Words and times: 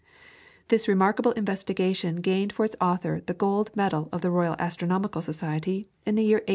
This 0.69 0.87
remarkable 0.87 1.31
investigation 1.33 2.21
gained 2.21 2.51
for 2.53 2.65
its 2.65 2.75
author 2.81 3.21
the 3.23 3.35
gold 3.35 3.69
medal 3.75 4.09
of 4.11 4.21
the 4.21 4.31
Royal 4.31 4.55
Astronomical 4.57 5.21
Society 5.21 5.91
in 6.07 6.15
the 6.15 6.23
year 6.23 6.37
1832. 6.37 6.49